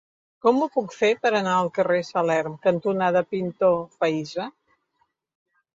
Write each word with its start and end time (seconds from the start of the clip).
Com 0.45 0.61
ho 0.61 0.67
puc 0.77 0.95
fer 1.01 1.09
per 1.25 1.31
anar 1.39 1.53
al 1.57 1.69
carrer 1.75 1.99
Salern 2.09 2.57
cantonada 2.65 3.25
Pintor 3.35 3.79
Pahissa? 4.01 4.51